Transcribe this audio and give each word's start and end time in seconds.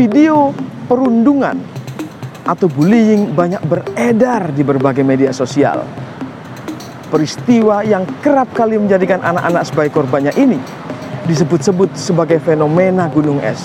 Video 0.00 0.56
perundungan 0.88 1.60
atau 2.48 2.72
bullying 2.72 3.36
banyak 3.36 3.60
beredar 3.68 4.48
di 4.48 4.64
berbagai 4.64 5.04
media 5.04 5.28
sosial. 5.28 5.84
Peristiwa 7.12 7.84
yang 7.84 8.08
kerap 8.24 8.48
kali 8.56 8.80
menjadikan 8.80 9.20
anak-anak 9.20 9.60
sebagai 9.68 9.92
korbannya 9.92 10.32
ini 10.40 10.56
disebut-sebut 11.28 12.00
sebagai 12.00 12.40
fenomena 12.40 13.12
gunung 13.12 13.44
es 13.44 13.60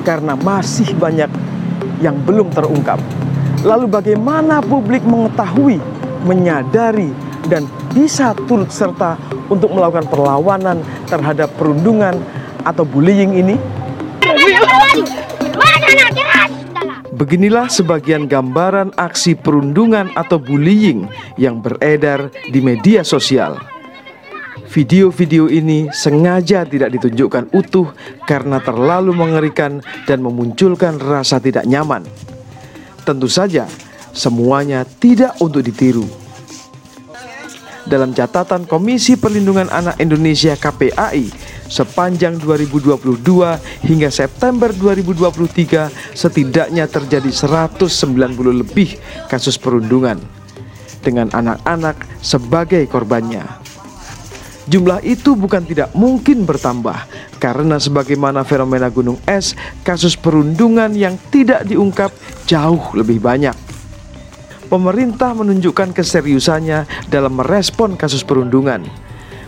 karena 0.00 0.32
masih 0.32 0.96
banyak 0.96 1.28
yang 2.00 2.16
belum 2.24 2.48
terungkap. 2.56 2.96
Lalu 3.60 3.84
bagaimana 3.92 4.64
publik 4.64 5.04
mengetahui, 5.04 5.76
menyadari, 6.24 7.12
dan 7.52 7.68
bisa 7.92 8.32
turut 8.48 8.72
serta 8.72 9.20
untuk 9.52 9.76
melakukan 9.76 10.08
perlawanan 10.08 10.80
terhadap 11.04 11.52
perundungan 11.60 12.16
atau 12.64 12.88
bullying 12.88 13.36
ini? 13.44 13.60
Beginilah 17.16 17.72
sebagian 17.72 18.28
gambaran 18.28 18.92
aksi 18.92 19.40
perundungan 19.40 20.12
atau 20.12 20.36
bullying 20.36 21.08
yang 21.40 21.64
beredar 21.64 22.28
di 22.52 22.60
media 22.60 23.00
sosial. 23.00 23.56
Video-video 24.68 25.48
ini 25.48 25.88
sengaja 25.88 26.68
tidak 26.68 26.92
ditunjukkan 26.92 27.56
utuh 27.56 27.96
karena 28.28 28.60
terlalu 28.60 29.16
mengerikan 29.16 29.80
dan 30.04 30.20
memunculkan 30.20 31.00
rasa 31.00 31.40
tidak 31.40 31.64
nyaman. 31.64 32.04
Tentu 33.08 33.30
saja, 33.32 33.64
semuanya 34.12 34.84
tidak 34.84 35.40
untuk 35.40 35.64
ditiru 35.64 36.25
dalam 37.86 38.10
catatan 38.10 38.66
Komisi 38.66 39.14
Perlindungan 39.14 39.70
Anak 39.70 40.02
Indonesia 40.02 40.58
KPAI 40.58 41.30
sepanjang 41.70 42.38
2022 42.42 43.22
hingga 43.86 44.08
September 44.10 44.70
2023 44.74 46.14
setidaknya 46.14 46.90
terjadi 46.90 47.30
190 47.30 47.86
lebih 48.62 48.98
kasus 49.30 49.54
perundungan 49.58 50.18
dengan 51.02 51.30
anak-anak 51.30 52.02
sebagai 52.18 52.82
korbannya. 52.90 53.46
Jumlah 54.66 54.98
itu 55.06 55.38
bukan 55.38 55.62
tidak 55.62 55.94
mungkin 55.94 56.42
bertambah 56.42 57.06
karena 57.38 57.78
sebagaimana 57.78 58.42
fenomena 58.42 58.90
gunung 58.90 59.14
es, 59.22 59.54
kasus 59.86 60.18
perundungan 60.18 60.90
yang 60.90 61.14
tidak 61.30 61.62
diungkap 61.62 62.10
jauh 62.50 62.82
lebih 62.98 63.22
banyak 63.22 63.54
pemerintah 64.66 65.32
menunjukkan 65.32 65.94
keseriusannya 65.94 67.08
dalam 67.08 67.38
merespon 67.38 67.94
kasus 67.94 68.26
perundungan. 68.26 68.82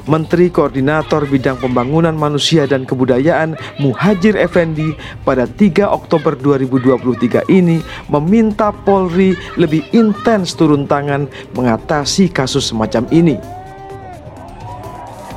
Menteri 0.09 0.49
Koordinator 0.49 1.29
Bidang 1.29 1.61
Pembangunan 1.61 2.17
Manusia 2.17 2.65
dan 2.65 2.89
Kebudayaan 2.89 3.61
Muhajir 3.77 4.41
Effendi 4.41 4.97
pada 5.21 5.45
3 5.45 5.85
Oktober 5.85 6.33
2023 6.33 7.45
ini 7.53 7.85
meminta 8.09 8.73
Polri 8.73 9.37
lebih 9.61 9.85
intens 9.93 10.57
turun 10.57 10.89
tangan 10.89 11.29
mengatasi 11.53 12.33
kasus 12.33 12.73
semacam 12.73 13.05
ini. 13.13 13.37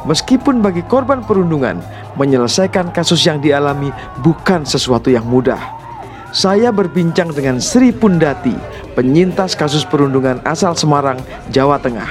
Meskipun 0.07 0.63
bagi 0.63 0.81
korban 0.87 1.21
perundungan, 1.21 1.77
menyelesaikan 2.17 2.89
kasus 2.89 3.21
yang 3.27 3.37
dialami 3.37 3.93
bukan 4.23 4.65
sesuatu 4.65 5.13
yang 5.13 5.27
mudah. 5.27 5.80
Saya 6.31 6.71
berbincang 6.71 7.35
dengan 7.35 7.59
Sri 7.59 7.91
Pundati, 7.91 8.55
penyintas 8.95 9.51
kasus 9.51 9.83
perundungan 9.83 10.39
asal 10.47 10.71
Semarang, 10.79 11.19
Jawa 11.51 11.75
Tengah. 11.75 12.07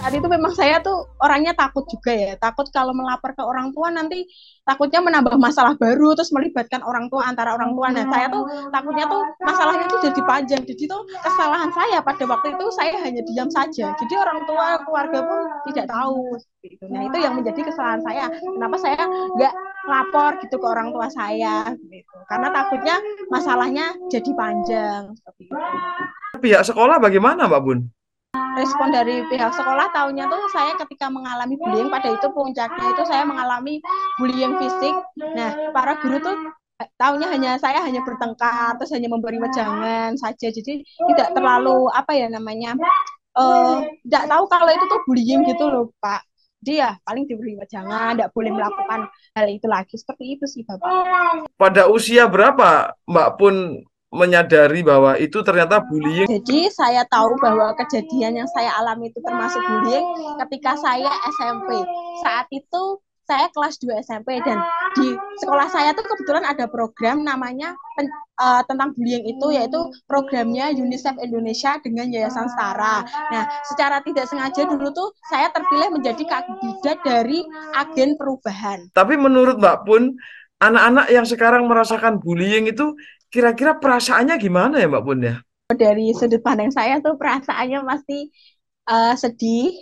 Saat 0.00 0.16
itu 0.16 0.24
memang 0.32 0.48
saya 0.56 0.80
tuh 0.80 1.12
orangnya 1.20 1.52
takut 1.52 1.84
juga 1.92 2.08
ya, 2.08 2.40
takut 2.40 2.64
kalau 2.72 2.96
melapor 2.96 3.36
ke 3.36 3.44
orang 3.44 3.68
tua 3.76 3.92
nanti 3.92 4.24
takutnya 4.64 5.04
menambah 5.04 5.36
masalah 5.36 5.76
baru 5.76 6.16
terus 6.16 6.32
melibatkan 6.32 6.80
orang 6.88 7.12
tua 7.12 7.28
antara 7.28 7.52
orang 7.52 7.76
tua. 7.76 7.92
Nah 7.92 8.08
saya 8.08 8.32
tuh 8.32 8.48
takutnya 8.72 9.04
tuh 9.12 9.20
masalahnya 9.44 9.86
tuh 9.92 10.00
jadi 10.08 10.20
panjang. 10.24 10.62
Jadi 10.64 10.88
tuh 10.88 11.04
kesalahan 11.20 11.68
saya 11.76 12.00
pada 12.00 12.24
waktu 12.24 12.48
itu 12.56 12.66
saya 12.72 12.96
hanya 13.04 13.20
diam 13.28 13.52
saja. 13.52 13.92
Jadi 13.92 14.14
orang 14.16 14.40
tua 14.48 14.80
keluarga 14.88 15.20
pun 15.20 15.40
tidak 15.68 15.84
tahu. 15.92 16.32
Nah 16.88 17.02
itu 17.12 17.16
yang 17.20 17.36
menjadi 17.36 17.60
kesalahan 17.60 18.00
saya. 18.00 18.24
Kenapa 18.40 18.76
saya 18.80 19.04
nggak 19.36 19.52
lapor 19.86 20.38
gitu 20.42 20.56
ke 20.58 20.66
orang 20.66 20.94
tua 20.94 21.08
saya 21.10 21.74
gitu. 21.90 22.16
Karena 22.30 22.48
takutnya 22.54 22.96
masalahnya 23.28 23.86
jadi 24.08 24.30
panjang 24.34 25.12
seperti 25.18 25.50
itu. 25.50 25.56
Pihak 26.38 26.62
sekolah 26.66 26.96
bagaimana 27.02 27.50
Mbak 27.50 27.62
Bun? 27.62 27.80
respon 28.32 28.92
dari 28.92 29.24
pihak 29.28 29.52
sekolah 29.52 29.92
tahunya 29.92 30.24
tuh 30.28 30.42
saya 30.52 30.72
ketika 30.76 31.08
mengalami 31.08 31.56
bullying 31.56 31.88
pada 31.88 32.16
itu 32.16 32.28
puncaknya 32.32 32.86
itu 32.92 33.02
saya 33.04 33.24
mengalami 33.24 33.80
bullying 34.16 34.56
fisik. 34.56 34.96
Nah, 35.36 35.72
para 35.72 36.00
guru 36.00 36.20
tuh 36.20 36.36
eh, 36.80 36.88
tahunya 36.96 37.28
hanya 37.28 37.50
saya 37.60 37.84
hanya 37.84 38.00
bertengkar 38.04 38.76
terus 38.80 38.92
hanya 38.92 39.08
memberi 39.12 39.40
wejangan 39.40 40.16
saja. 40.16 40.48
Jadi 40.48 40.84
tidak 40.84 41.36
terlalu 41.36 41.88
apa 41.92 42.12
ya 42.16 42.28
namanya 42.32 42.76
uh, 43.36 43.84
tidak 44.04 44.24
tahu 44.28 44.44
kalau 44.48 44.70
itu 44.72 44.84
tuh 44.88 45.00
bullying 45.08 45.40
gitu 45.48 45.64
loh, 45.68 45.92
Pak 46.00 46.31
dia 46.62 46.94
paling 47.02 47.26
diberi 47.26 47.58
wejangan, 47.58 48.14
tidak 48.14 48.30
boleh 48.30 48.54
melakukan 48.54 49.10
hal 49.34 49.46
itu 49.50 49.66
lagi. 49.66 49.94
Seperti 49.98 50.38
itu 50.38 50.44
sih 50.46 50.62
Bapak. 50.62 50.88
Pada 51.58 51.90
usia 51.90 52.30
berapa 52.30 52.94
Mbak 53.10 53.30
pun 53.36 53.82
menyadari 54.12 54.84
bahwa 54.84 55.16
itu 55.16 55.40
ternyata 55.40 55.80
bullying. 55.82 56.28
Jadi 56.28 56.68
saya 56.70 57.02
tahu 57.08 57.34
bahwa 57.40 57.72
kejadian 57.80 58.44
yang 58.44 58.48
saya 58.52 58.70
alami 58.76 59.08
itu 59.08 59.18
termasuk 59.24 59.58
bullying 59.64 60.06
ketika 60.46 60.76
saya 60.78 61.10
SMP. 61.32 61.80
Saat 62.20 62.46
itu 62.52 63.00
saya 63.24 63.48
kelas 63.54 63.80
2 63.80 64.04
SMP 64.04 64.42
dan 64.44 64.60
di 64.98 65.16
sekolah 65.40 65.70
saya 65.72 65.96
tuh 65.96 66.04
kebetulan 66.04 66.44
ada 66.44 66.68
program 66.68 67.24
namanya 67.24 67.72
pen, 67.96 68.10
uh, 68.42 68.62
tentang 68.66 68.90
bullying 68.98 69.22
itu 69.30 69.46
yaitu 69.54 69.78
programnya 70.10 70.74
UNICEF 70.74 71.14
Indonesia 71.22 71.78
dengan 71.78 72.10
Yayasan 72.10 72.50
Setara. 72.50 73.06
Nah, 73.30 73.44
secara 73.70 74.02
tidak 74.02 74.26
sengaja 74.26 74.66
dulu 74.66 74.90
tuh 74.90 75.14
saya 75.30 75.54
terpilih 75.54 75.94
menjadi 75.94 76.22
kandidat 76.26 76.98
dari 77.06 77.46
agen 77.78 78.18
perubahan. 78.18 78.90
Tapi 78.90 79.14
menurut 79.14 79.62
Mbak 79.62 79.78
Pun, 79.86 80.18
anak-anak 80.58 81.06
yang 81.14 81.26
sekarang 81.26 81.70
merasakan 81.70 82.18
bullying 82.18 82.66
itu 82.66 82.98
kira-kira 83.30 83.78
perasaannya 83.78 84.36
gimana 84.42 84.82
ya 84.82 84.90
Mbak 84.90 85.04
Pun 85.06 85.18
ya? 85.22 85.36
Dari 85.72 86.12
sudut 86.12 86.42
pandang 86.44 86.68
saya 86.68 87.00
tuh 87.00 87.16
perasaannya 87.16 87.80
pasti 87.86 88.28
uh, 88.90 89.16
sedih, 89.16 89.72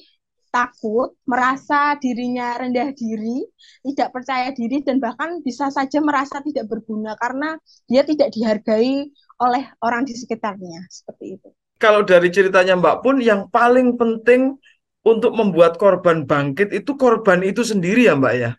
takut, 0.50 1.14
merasa 1.24 1.94
dirinya 1.96 2.58
rendah 2.58 2.90
diri, 2.92 3.46
tidak 3.86 4.10
percaya 4.10 4.50
diri, 4.50 4.82
dan 4.82 4.98
bahkan 4.98 5.38
bisa 5.40 5.70
saja 5.70 6.02
merasa 6.02 6.42
tidak 6.42 6.66
berguna 6.66 7.14
karena 7.16 7.56
dia 7.86 8.02
tidak 8.02 8.34
dihargai 8.34 9.08
oleh 9.40 9.64
orang 9.80 10.04
di 10.04 10.14
sekitarnya. 10.18 10.84
Seperti 10.90 11.38
itu. 11.38 11.48
Kalau 11.80 12.04
dari 12.04 12.28
ceritanya 12.28 12.76
Mbak 12.76 12.96
Pun, 13.00 13.16
yang 13.24 13.48
paling 13.48 13.96
penting 13.96 14.60
untuk 15.00 15.32
membuat 15.32 15.80
korban 15.80 16.28
bangkit 16.28 16.76
itu 16.76 16.92
korban 17.00 17.40
itu 17.40 17.64
sendiri 17.64 18.04
ya 18.04 18.18
Mbak 18.18 18.34
ya? 18.36 18.52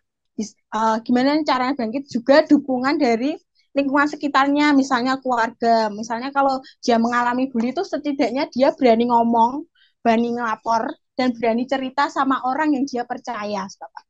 Uh, 0.73 0.97
gimana 1.06 1.38
caranya 1.46 1.78
bangkit? 1.78 2.09
Juga 2.09 2.41
dukungan 2.50 2.97
dari 2.97 3.38
lingkungan 3.78 4.09
sekitarnya, 4.09 4.73
misalnya 4.73 5.22
keluarga. 5.22 5.94
Misalnya 5.94 6.34
kalau 6.34 6.59
dia 6.81 6.97
mengalami 6.97 7.47
bully 7.52 7.72
itu 7.72 7.85
setidaknya 7.85 8.50
dia 8.50 8.73
berani 8.73 9.08
ngomong, 9.12 9.69
berani 10.02 10.34
ngelapor, 10.34 10.90
dan 11.22 11.30
berani 11.38 11.70
cerita 11.70 12.09
sama 12.09 12.42
orang 12.50 12.74
yang 12.74 12.86
dia 12.90 13.06
percaya, 13.06 13.70
Bapak. 13.70 14.04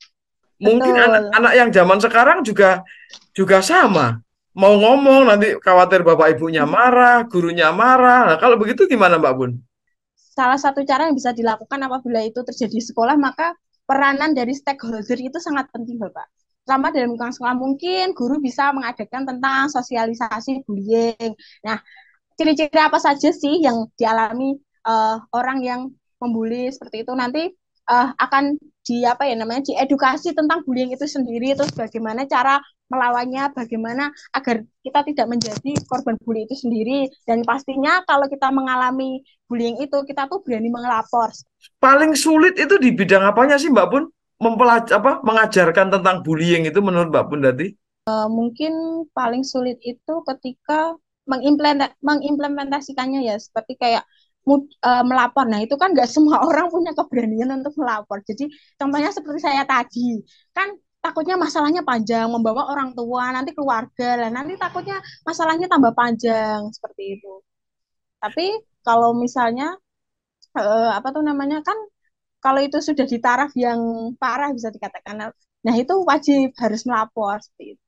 Mungkin 0.61 0.93
anak-anak 0.95 1.53
yang 1.57 1.69
zaman 1.75 1.99
sekarang 1.99 2.39
juga 2.47 2.85
juga 3.35 3.59
sama. 3.59 4.23
Mau 4.55 4.77
ngomong 4.79 5.31
nanti 5.31 5.55
khawatir 5.59 6.03
bapak 6.03 6.35
ibunya 6.37 6.67
marah, 6.67 7.23
gurunya 7.27 7.71
marah. 7.71 8.31
Nah, 8.31 8.37
kalau 8.37 8.59
begitu 8.59 8.83
gimana 8.83 9.15
Mbak 9.19 9.33
Bun? 9.35 9.51
Salah 10.15 10.59
satu 10.59 10.83
cara 10.83 11.07
yang 11.07 11.15
bisa 11.15 11.31
dilakukan 11.31 11.79
apabila 11.81 12.19
itu 12.23 12.39
terjadi 12.43 12.71
di 12.77 12.83
sekolah, 12.83 13.15
maka 13.15 13.55
peranan 13.87 14.35
dari 14.35 14.51
stakeholder 14.55 15.17
itu 15.19 15.39
sangat 15.39 15.67
penting 15.71 15.99
Bapak 15.99 16.27
selama 16.65 16.93
dalam 16.93 17.13
lingkungan 17.13 17.33
sekolah 17.33 17.55
mungkin 17.57 18.13
guru 18.13 18.37
bisa 18.37 18.69
mengadakan 18.71 19.25
tentang 19.25 19.65
sosialisasi 19.67 20.61
bullying. 20.63 21.33
Nah, 21.65 21.81
ciri-ciri 22.37 22.77
apa 22.77 23.01
saja 23.01 23.33
sih 23.33 23.59
yang 23.65 23.89
dialami 23.97 24.55
uh, 24.85 25.19
orang 25.33 25.59
yang 25.65 25.81
membuli 26.21 26.69
seperti 26.69 27.03
itu. 27.03 27.11
Nanti 27.17 27.49
uh, 27.89 28.13
akan 28.15 28.55
di 28.85 29.03
apa 29.05 29.25
ya 29.25 29.35
namanya 29.37 29.65
diedukasi 29.67 30.33
tentang 30.37 30.61
bullying 30.65 30.93
itu 30.93 31.05
sendiri 31.05 31.53
terus 31.53 31.73
bagaimana 31.73 32.25
cara 32.25 32.57
melawannya 32.89 33.55
bagaimana 33.55 34.09
agar 34.35 34.65
kita 34.83 34.99
tidak 35.07 35.27
menjadi 35.31 35.71
korban 35.89 36.15
bully 36.21 36.45
itu 36.45 36.55
sendiri. 36.55 37.09
Dan 37.25 37.41
pastinya 37.41 38.05
kalau 38.05 38.29
kita 38.29 38.53
mengalami 38.53 39.25
bullying 39.49 39.81
itu 39.81 39.97
kita 40.05 40.29
tuh 40.29 40.39
berani 40.45 40.69
mengelapor 40.69 41.33
paling 41.81 42.13
sulit 42.17 42.57
itu 42.57 42.77
di 42.77 42.93
bidang 42.93 43.25
apanya 43.25 43.57
sih 43.57 43.69
Mbak 43.69 43.87
Pun 43.89 44.03
mempelaj 44.41 44.89
apa 44.89 45.21
mengajarkan 45.21 45.93
tentang 45.93 46.25
bullying 46.25 46.65
itu 46.65 46.81
menurut 46.81 47.13
Mbak 47.13 47.25
Pundati? 47.29 47.67
Uh, 48.09 48.25
mungkin 48.25 49.05
paling 49.13 49.45
sulit 49.45 49.77
itu 49.85 50.13
ketika 50.25 50.97
mengimplementasikannya 52.01 53.21
ya. 53.21 53.37
Seperti 53.37 53.77
kayak 53.77 54.03
uh, 54.47 55.03
melapor. 55.05 55.45
Nah 55.47 55.61
itu 55.61 55.75
kan 55.77 55.93
nggak 55.93 56.09
semua 56.09 56.41
orang 56.47 56.67
punya 56.73 56.91
keberanian 56.97 57.49
untuk 57.61 57.73
melapor. 57.77 58.21
Jadi 58.25 58.49
contohnya 58.77 59.09
seperti 59.13 59.39
saya 59.43 59.63
tadi 59.65 60.21
kan 60.55 60.73
takutnya 61.01 61.35
masalahnya 61.35 61.81
panjang, 61.81 62.29
membawa 62.29 62.69
orang 62.69 62.93
tua, 62.93 63.33
nanti 63.33 63.51
keluarga, 63.57 64.21
lah 64.21 64.29
nanti 64.29 64.53
takutnya 64.53 65.01
masalahnya 65.25 65.65
tambah 65.65 65.93
panjang 65.97 66.69
seperti 66.69 67.17
itu. 67.17 67.41
Tapi 68.21 68.53
kalau 68.85 69.17
misalnya 69.17 69.73
eh, 70.57 70.89
apa 70.93 71.09
tuh 71.09 71.25
namanya 71.25 71.65
kan 71.65 71.77
kalau 72.41 72.61
itu 72.61 72.77
sudah 72.81 73.05
di 73.05 73.17
taraf 73.21 73.53
yang 73.57 74.13
parah 74.17 74.49
bisa 74.53 74.69
dikatakan, 74.73 75.33
nah 75.65 75.75
itu 75.77 75.93
wajib 76.05 76.53
harus 76.57 76.81
melapor 76.89 77.37
seperti 77.41 77.77
itu. 77.77 77.85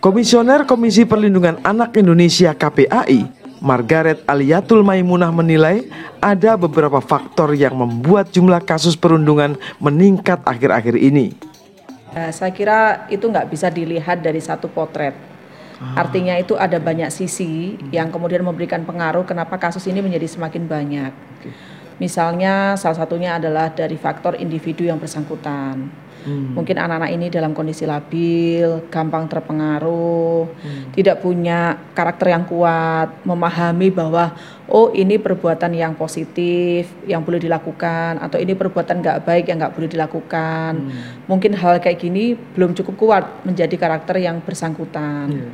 Komisioner 0.00 0.64
Komisi 0.64 1.04
Perlindungan 1.04 1.60
Anak 1.62 1.94
Indonesia 2.00 2.56
KPAI, 2.56 3.39
Margaret 3.60 4.24
Aliatul 4.24 4.80
Maimunah 4.80 5.28
menilai 5.28 5.84
ada 6.18 6.56
beberapa 6.56 6.98
faktor 6.98 7.52
yang 7.52 7.76
membuat 7.76 8.32
jumlah 8.32 8.64
kasus 8.64 8.96
perundungan 8.96 9.60
meningkat 9.76 10.40
akhir-akhir 10.48 10.96
ini. 10.96 11.36
Uh, 12.10 12.32
saya 12.32 12.50
kira 12.50 13.06
itu 13.12 13.22
nggak 13.22 13.52
bisa 13.52 13.68
dilihat 13.68 14.24
dari 14.24 14.40
satu 14.40 14.66
potret. 14.66 15.14
Ah. 15.78 16.04
Artinya 16.04 16.34
itu 16.40 16.56
ada 16.56 16.80
banyak 16.80 17.12
sisi 17.12 17.76
yang 17.94 18.08
kemudian 18.08 18.42
memberikan 18.42 18.82
pengaruh 18.82 19.22
kenapa 19.28 19.60
kasus 19.60 19.84
ini 19.86 20.02
menjadi 20.02 20.26
semakin 20.26 20.64
banyak. 20.66 21.12
Misalnya 22.00 22.80
salah 22.80 22.96
satunya 22.96 23.36
adalah 23.36 23.68
dari 23.70 23.94
faktor 24.00 24.36
individu 24.40 24.88
yang 24.88 24.96
bersangkutan 24.96 25.92
Hmm. 26.20 26.52
Mungkin 26.52 26.76
anak-anak 26.76 27.10
ini 27.16 27.26
dalam 27.32 27.56
kondisi 27.56 27.88
labil, 27.88 28.84
gampang 28.92 29.24
terpengaruh, 29.24 30.44
hmm. 30.52 30.92
tidak 30.92 31.24
punya 31.24 31.79
karakter 32.00 32.32
yang 32.32 32.48
kuat, 32.48 33.12
memahami 33.28 33.92
bahwa 33.92 34.32
oh 34.72 34.88
ini 34.96 35.20
perbuatan 35.20 35.76
yang 35.76 35.92
positif 35.92 36.88
yang 37.04 37.20
boleh 37.20 37.36
dilakukan 37.36 38.16
atau 38.24 38.40
ini 38.40 38.56
perbuatan 38.56 39.04
nggak 39.04 39.18
baik 39.28 39.44
yang 39.52 39.60
nggak 39.60 39.74
boleh 39.76 39.88
dilakukan. 39.92 40.72
Hmm. 40.80 41.28
Mungkin 41.28 41.52
hal 41.60 41.76
kayak 41.84 42.00
gini 42.00 42.32
belum 42.56 42.72
cukup 42.72 42.94
kuat 42.96 43.24
menjadi 43.44 43.76
karakter 43.76 44.16
yang 44.16 44.40
bersangkutan. 44.40 45.28
Yeah. 45.28 45.52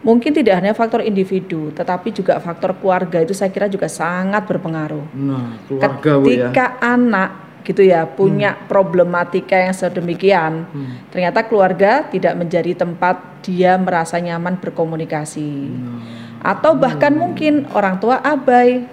Mungkin 0.00 0.32
tidak 0.32 0.64
hanya 0.64 0.72
faktor 0.72 1.04
individu, 1.04 1.74
tetapi 1.76 2.08
juga 2.16 2.40
faktor 2.40 2.72
keluarga 2.80 3.20
itu 3.20 3.36
saya 3.36 3.52
kira 3.52 3.68
juga 3.68 3.84
sangat 3.84 4.48
berpengaruh. 4.48 5.12
Nah, 5.12 5.60
keluarga 5.68 6.12
ya. 6.24 6.24
Ketika 6.24 6.66
ya. 6.80 6.96
anak 6.96 7.30
gitu 7.60 7.84
ya 7.84 8.08
punya 8.08 8.56
hmm. 8.56 8.66
problematika 8.66 9.56
yang 9.56 9.76
sedemikian 9.76 10.64
hmm. 10.64 11.12
ternyata 11.12 11.44
keluarga 11.44 12.08
tidak 12.08 12.34
menjadi 12.36 12.72
tempat 12.72 13.44
dia 13.44 13.76
merasa 13.76 14.16
nyaman 14.16 14.56
berkomunikasi 14.56 15.50
hmm. 15.68 16.40
atau 16.40 16.72
bahkan 16.76 17.12
hmm. 17.12 17.20
mungkin 17.20 17.54
orang 17.76 18.00
tua 18.00 18.20
abai 18.24 18.88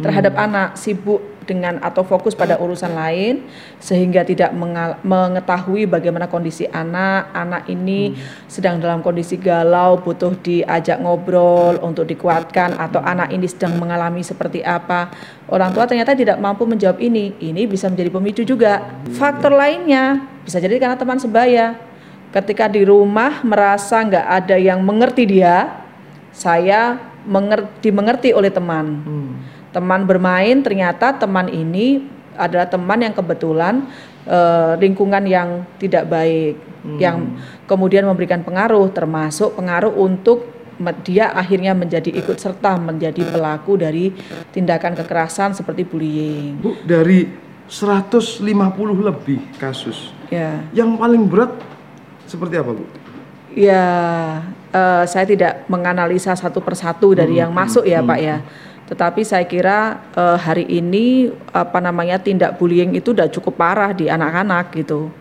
terhadap 0.00 0.36
hmm. 0.36 0.44
anak 0.44 0.68
sibuk 0.76 1.20
dengan 1.50 1.82
atau 1.82 2.06
fokus 2.06 2.38
pada 2.38 2.54
urusan 2.62 2.94
lain 2.94 3.42
sehingga 3.82 4.22
tidak 4.22 4.54
mengetahui 5.02 5.90
bagaimana 5.90 6.30
kondisi 6.30 6.70
anak. 6.70 7.34
Anak 7.34 7.66
ini 7.66 8.14
hmm. 8.14 8.46
sedang 8.46 8.78
dalam 8.78 9.02
kondisi 9.02 9.34
galau 9.34 9.98
butuh 9.98 10.38
diajak 10.38 11.02
ngobrol 11.02 11.82
untuk 11.82 12.06
dikuatkan 12.06 12.78
atau 12.78 13.02
anak 13.02 13.34
ini 13.34 13.50
sedang 13.50 13.74
mengalami 13.82 14.22
seperti 14.22 14.62
apa. 14.62 15.10
Orang 15.50 15.74
tua 15.74 15.90
ternyata 15.90 16.14
tidak 16.14 16.38
mampu 16.38 16.62
menjawab 16.62 17.02
ini. 17.02 17.34
Ini 17.42 17.66
bisa 17.66 17.90
menjadi 17.90 18.14
pemicu 18.14 18.42
juga. 18.46 19.02
Faktor 19.18 19.50
lainnya 19.50 20.22
bisa 20.46 20.62
jadi 20.62 20.78
karena 20.78 20.94
teman 20.94 21.18
sebaya. 21.18 21.74
Ketika 22.30 22.70
di 22.70 22.86
rumah 22.86 23.42
merasa 23.42 24.06
nggak 24.06 24.26
ada 24.30 24.54
yang 24.54 24.86
mengerti 24.86 25.26
dia 25.26 25.82
saya 26.30 27.10
mengerti 27.26 27.90
dimengerti 27.90 28.30
oleh 28.30 28.54
teman. 28.54 28.86
Hmm 29.02 29.59
teman 29.70 30.02
bermain 30.06 30.58
ternyata 30.62 31.14
teman 31.14 31.46
ini 31.46 32.02
adalah 32.34 32.66
teman 32.66 32.98
yang 33.02 33.14
kebetulan 33.14 33.86
uh, 34.26 34.74
lingkungan 34.78 35.22
yang 35.26 35.66
tidak 35.78 36.10
baik 36.10 36.58
hmm. 36.82 36.98
yang 36.98 37.38
kemudian 37.70 38.06
memberikan 38.06 38.42
pengaruh 38.42 38.90
termasuk 38.90 39.54
pengaruh 39.54 39.92
untuk 39.94 40.60
dia 41.04 41.28
akhirnya 41.36 41.76
menjadi 41.76 42.08
ikut 42.08 42.40
serta 42.40 42.80
menjadi 42.80 43.20
pelaku 43.28 43.76
dari 43.76 44.16
tindakan 44.48 44.96
kekerasan 44.96 45.52
seperti 45.52 45.84
bullying. 45.84 46.56
Bu, 46.56 46.72
dari 46.88 47.28
150 47.68 48.40
lebih 48.96 49.44
kasus. 49.60 50.16
Ya. 50.32 50.64
Yang 50.72 50.96
paling 50.96 51.22
berat 51.28 51.52
seperti 52.24 52.56
apa, 52.56 52.72
Bu? 52.72 52.88
Ya, 53.52 53.84
uh, 54.72 55.04
saya 55.04 55.28
tidak 55.28 55.68
menganalisa 55.68 56.32
satu 56.32 56.64
persatu 56.64 57.12
dari 57.12 57.36
hmm, 57.36 57.42
yang 57.44 57.52
masuk 57.52 57.84
ya, 57.84 58.00
hmm, 58.00 58.08
Pak 58.08 58.18
ya. 58.24 58.36
Hmm 58.40 58.69
tetapi 58.90 59.22
saya 59.22 59.46
kira 59.46 60.02
uh, 60.18 60.34
hari 60.34 60.66
ini 60.66 61.30
apa 61.54 61.78
namanya 61.78 62.18
tindak 62.18 62.58
bullying 62.58 62.98
itu 62.98 63.14
sudah 63.14 63.30
cukup 63.30 63.54
parah 63.54 63.94
di 63.94 64.10
anak-anak 64.10 64.74
gitu. 64.74 65.14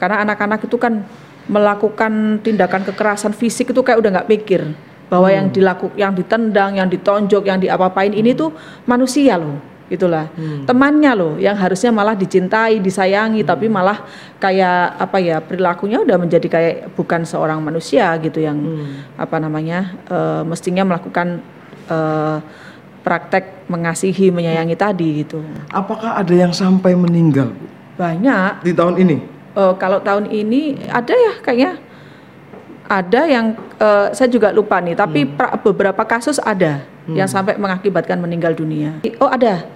Karena 0.00 0.24
anak-anak 0.24 0.64
itu 0.64 0.80
kan 0.80 1.04
melakukan 1.44 2.40
tindakan 2.40 2.80
kekerasan 2.88 3.36
fisik 3.36 3.76
itu 3.76 3.80
kayak 3.84 4.00
udah 4.00 4.10
nggak 4.16 4.30
pikir 4.32 4.72
bahwa 5.12 5.28
hmm. 5.28 5.36
yang 5.36 5.46
dilakukan, 5.52 5.96
yang 6.00 6.12
ditendang, 6.16 6.70
yang 6.80 6.88
ditonjok, 6.88 7.44
yang 7.44 7.60
diapa-apain 7.60 8.16
ini 8.16 8.32
tuh 8.32 8.56
manusia 8.88 9.36
loh 9.36 9.60
itulah 9.90 10.30
hmm. 10.38 10.70
temannya 10.70 11.12
loh 11.18 11.34
yang 11.34 11.58
harusnya 11.58 11.90
malah 11.90 12.14
dicintai 12.14 12.78
disayangi 12.78 13.42
hmm. 13.42 13.50
tapi 13.50 13.66
malah 13.66 14.06
kayak 14.38 14.94
apa 15.02 15.18
ya 15.18 15.42
perilakunya 15.42 15.98
udah 15.98 16.14
menjadi 16.14 16.46
kayak 16.46 16.76
bukan 16.94 17.26
seorang 17.26 17.58
manusia 17.58 18.14
gitu 18.22 18.38
yang 18.38 18.54
hmm. 18.54 19.18
apa 19.18 19.42
namanya 19.42 19.98
uh, 20.06 20.46
mestinya 20.46 20.86
melakukan 20.86 21.42
uh, 21.90 22.38
praktek 23.00 23.66
mengasihi 23.66 24.28
menyayangi 24.28 24.76
tadi 24.76 25.24
gitu. 25.24 25.40
Apakah 25.72 26.20
ada 26.20 26.34
yang 26.34 26.52
sampai 26.52 26.92
meninggal, 26.92 27.52
Bu? 27.52 27.66
Banyak. 28.00 28.64
Di 28.64 28.72
tahun 28.72 28.94
ini? 29.00 29.16
Uh, 29.56 29.74
kalau 29.76 29.98
tahun 30.00 30.30
ini 30.30 30.88
ada 30.88 31.10
ya 31.10 31.34
kayaknya 31.42 31.72
ada 32.90 33.22
yang 33.26 33.54
uh, 33.78 34.10
saya 34.10 34.26
juga 34.30 34.50
lupa 34.50 34.78
nih, 34.82 34.98
tapi 34.98 35.26
hmm. 35.26 35.62
beberapa 35.62 36.02
kasus 36.02 36.42
ada 36.42 36.82
hmm. 37.06 37.16
yang 37.16 37.28
sampai 37.30 37.54
mengakibatkan 37.58 38.18
meninggal 38.18 38.54
dunia. 38.54 38.98
Oh 39.22 39.30
ada 39.30 39.66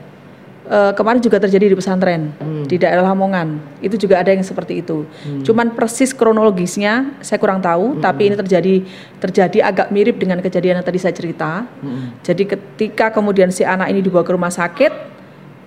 uh, 0.69 0.93
kemarin 0.97 1.21
juga 1.21 1.41
terjadi 1.41 1.73
di 1.73 1.77
pesantren 1.77 2.33
hmm. 2.37 2.65
di 2.69 2.77
daerah 2.81 3.05
Lamongan. 3.13 3.61
Itu 3.81 4.01
juga 4.01 4.21
ada 4.21 4.33
yang 4.33 4.45
seperti 4.45 4.81
itu. 4.81 5.05
Hmm. 5.05 5.45
Cuman 5.45 5.73
persis 5.77 6.13
kronologisnya 6.17 7.21
saya 7.21 7.39
kurang 7.41 7.61
tahu, 7.61 7.97
hmm. 7.97 8.01
tapi 8.01 8.33
ini 8.33 8.37
terjadi 8.37 8.75
terjadi 9.21 9.59
agak 9.65 9.89
mirip 9.93 10.17
dengan 10.21 10.41
kejadian 10.41 10.81
yang 10.81 10.87
tadi 10.87 10.99
saya 11.01 11.15
cerita. 11.15 11.65
Hmm. 11.81 12.17
Jadi 12.25 12.45
ketika 12.49 13.13
kemudian 13.13 13.53
si 13.53 13.63
anak 13.65 13.93
ini 13.93 14.01
dibawa 14.01 14.25
ke 14.25 14.33
rumah 14.33 14.53
sakit, 14.53 14.93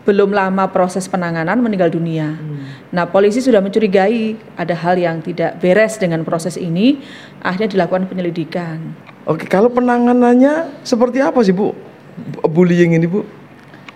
belum 0.08 0.32
lama 0.32 0.72
proses 0.72 1.04
penanganan 1.12 1.60
meninggal 1.60 1.92
dunia. 1.92 2.40
Hmm. 2.40 2.64
Nah, 2.96 3.04
polisi 3.12 3.44
sudah 3.44 3.60
mencurigai 3.60 4.40
ada 4.56 4.72
hal 4.72 4.96
yang 4.96 5.20
tidak 5.20 5.60
beres 5.60 6.00
dengan 6.00 6.24
proses 6.24 6.56
ini, 6.56 7.04
akhirnya 7.44 7.68
dilakukan 7.76 8.08
penyelidikan. 8.08 8.96
Oke, 9.28 9.44
kalau 9.52 9.68
penanganannya 9.68 10.80
seperti 10.88 11.20
apa 11.20 11.44
sih, 11.44 11.52
Bu? 11.52 11.76
Bullying 12.48 12.96
ini, 12.96 13.04
Bu? 13.04 13.28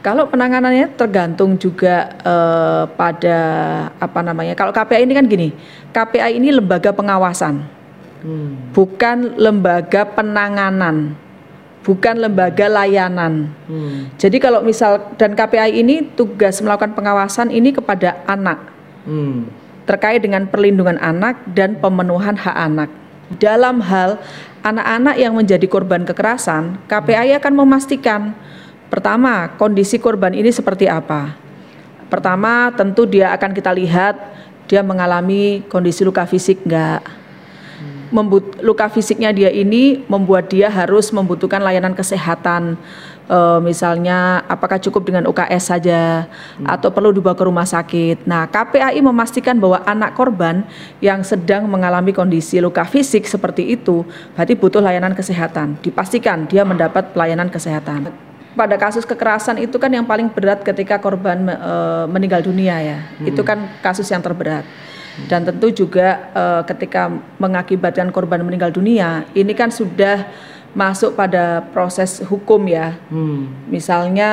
Kalau 0.02 0.26
penanganannya 0.26 0.98
tergantung 0.98 1.62
juga 1.62 2.10
eh, 2.26 2.84
pada 2.98 3.40
apa 4.02 4.20
namanya. 4.26 4.58
Kalau 4.58 4.74
KPI 4.74 5.06
ini 5.06 5.14
kan 5.14 5.26
gini, 5.30 5.50
KPI 5.94 6.42
ini 6.42 6.50
lembaga 6.50 6.90
pengawasan, 6.90 7.62
hmm. 8.26 8.74
bukan 8.74 9.38
lembaga 9.38 10.02
penanganan, 10.10 11.14
bukan 11.86 12.18
lembaga 12.18 12.66
layanan. 12.66 13.54
Hmm. 13.70 14.10
Jadi 14.18 14.42
kalau 14.42 14.66
misal 14.66 15.14
dan 15.22 15.38
KPI 15.38 15.86
ini 15.86 16.02
tugas 16.18 16.58
melakukan 16.66 16.98
pengawasan 16.98 17.54
ini 17.54 17.70
kepada 17.70 18.26
anak 18.26 18.58
hmm. 19.06 19.54
terkait 19.86 20.26
dengan 20.26 20.50
perlindungan 20.50 20.98
anak 20.98 21.38
dan 21.54 21.78
pemenuhan 21.78 22.34
hak 22.34 22.58
anak. 22.58 22.90
Dalam 23.38 23.80
hal 23.86 24.18
anak-anak 24.66 25.16
yang 25.16 25.38
menjadi 25.38 25.64
korban 25.70 26.04
kekerasan, 26.10 26.82
KPI 26.90 27.38
akan 27.38 27.54
memastikan 27.54 28.34
Pertama, 28.92 29.56
kondisi 29.56 29.96
korban 29.96 30.36
ini 30.36 30.52
seperti 30.52 30.92
apa? 30.92 31.32
Pertama, 32.12 32.76
tentu 32.76 33.08
dia 33.08 33.32
akan 33.32 33.56
kita 33.56 33.72
lihat 33.72 34.20
dia 34.68 34.84
mengalami 34.84 35.64
kondisi 35.72 36.04
luka 36.04 36.28
fisik 36.28 36.68
enggak. 36.68 37.00
Membut, 38.12 38.60
luka 38.60 38.92
fisiknya 38.92 39.32
dia 39.32 39.48
ini 39.48 40.04
membuat 40.12 40.52
dia 40.52 40.68
harus 40.68 41.08
membutuhkan 41.16 41.64
layanan 41.64 41.96
kesehatan. 41.96 42.76
E, 43.32 43.40
misalnya 43.64 44.44
apakah 44.52 44.76
cukup 44.84 45.08
dengan 45.08 45.24
UKS 45.24 45.72
saja 45.72 46.28
hmm. 46.60 46.68
atau 46.68 46.92
perlu 46.92 47.16
dibawa 47.16 47.32
ke 47.32 47.48
rumah 47.48 47.64
sakit. 47.64 48.28
Nah, 48.28 48.52
KPAI 48.52 49.00
memastikan 49.00 49.56
bahwa 49.56 49.80
anak 49.88 50.20
korban 50.20 50.68
yang 51.00 51.24
sedang 51.24 51.72
mengalami 51.72 52.12
kondisi 52.12 52.60
luka 52.60 52.84
fisik 52.84 53.24
seperti 53.24 53.72
itu 53.72 54.04
berarti 54.36 54.60
butuh 54.60 54.84
layanan 54.84 55.16
kesehatan. 55.16 55.80
Dipastikan 55.80 56.44
dia 56.52 56.68
mendapat 56.68 57.16
pelayanan 57.16 57.48
kesehatan 57.48 58.31
pada 58.54 58.76
kasus 58.76 59.08
kekerasan 59.08 59.62
itu 59.64 59.76
kan 59.80 59.92
yang 59.92 60.04
paling 60.04 60.28
berat 60.32 60.62
ketika 60.62 61.00
korban 61.00 61.48
e, 61.48 61.74
meninggal 62.12 62.44
dunia 62.44 62.78
ya. 62.80 63.00
Hmm. 63.00 63.30
Itu 63.30 63.42
kan 63.42 63.68
kasus 63.80 64.08
yang 64.12 64.20
terberat. 64.20 64.68
Dan 65.28 65.44
tentu 65.44 65.72
juga 65.72 66.32
e, 66.32 66.44
ketika 66.68 67.12
mengakibatkan 67.40 68.12
korban 68.12 68.44
meninggal 68.44 68.72
dunia, 68.72 69.28
ini 69.36 69.52
kan 69.56 69.72
sudah 69.72 70.28
masuk 70.72 71.20
pada 71.20 71.68
proses 71.76 72.24
hukum 72.24 72.64
ya. 72.68 72.96
Hmm. 73.12 73.52
Misalnya 73.68 74.30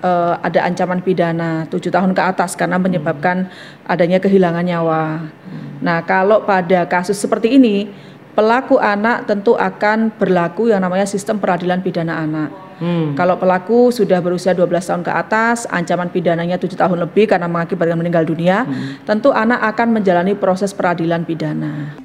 e, 0.00 0.12
ada 0.40 0.64
ancaman 0.68 1.00
pidana 1.00 1.68
tujuh 1.68 1.92
tahun 1.92 2.16
ke 2.16 2.22
atas 2.24 2.56
karena 2.56 2.80
menyebabkan 2.80 3.48
adanya 3.84 4.20
kehilangan 4.20 4.64
nyawa. 4.64 5.04
Hmm 5.28 5.72
Nah, 5.82 5.98
kalau 6.06 6.46
pada 6.46 6.86
kasus 6.86 7.18
seperti 7.18 7.58
ini, 7.58 7.90
pelaku 8.38 8.78
anak 8.78 9.26
tentu 9.26 9.58
akan 9.58 10.14
berlaku 10.14 10.70
yang 10.70 10.78
namanya 10.78 11.10
sistem 11.10 11.42
peradilan 11.42 11.82
pidana 11.82 12.22
anak. 12.22 12.48
Hmm. 12.78 13.12
Kalau 13.18 13.36
pelaku 13.36 13.92
sudah 13.92 14.22
berusia 14.22 14.56
12 14.56 14.68
tahun 14.68 15.02
ke 15.04 15.12
atas, 15.12 15.68
ancaman 15.68 16.08
pidananya 16.08 16.56
7 16.56 16.72
tahun 16.76 16.98
lebih 17.02 17.28
karena 17.28 17.50
mengakibatkan 17.50 17.98
meninggal 17.98 18.24
dunia, 18.24 18.64
hmm. 18.64 19.04
tentu 19.08 19.34
anak 19.34 19.60
akan 19.74 20.00
menjalani 20.00 20.32
proses 20.38 20.72
peradilan 20.72 21.26
pidana. 21.26 21.96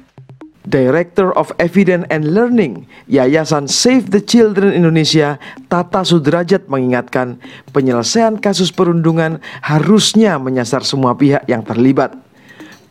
Director 0.68 1.32
of 1.32 1.48
Evidence 1.56 2.04
and 2.12 2.28
Learning 2.36 2.84
Yayasan 3.08 3.72
Save 3.72 4.12
the 4.12 4.20
Children 4.20 4.76
Indonesia 4.76 5.40
Tata 5.72 6.04
Sudrajat 6.04 6.68
mengingatkan 6.68 7.40
penyelesaian 7.72 8.36
kasus 8.36 8.68
perundungan 8.68 9.40
harusnya 9.64 10.36
menyasar 10.36 10.84
semua 10.84 11.16
pihak 11.16 11.48
yang 11.48 11.64
terlibat. 11.64 12.12